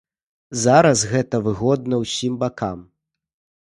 Зараз 0.61 1.03
гэта 1.13 1.43
выгодна 1.51 2.03
ўсім 2.07 2.43
бакам. 2.45 2.79